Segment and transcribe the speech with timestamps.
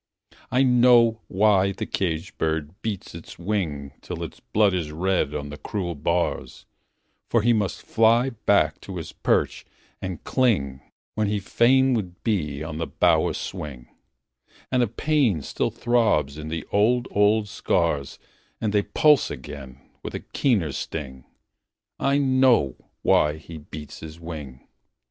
[0.49, 5.49] I know why the caged bird beats his wing Till its blood is red on
[5.49, 6.65] the cruel bars;
[7.29, 9.63] For he must fly back to his perch
[10.01, 10.81] and cling
[11.13, 13.89] When he fain would be on the bough a swing;
[14.71, 18.17] And a pain still throbs in the old, old scars
[18.59, 21.25] And they pulse again with a keener sting
[21.99, 24.67] I know why he beats his wing!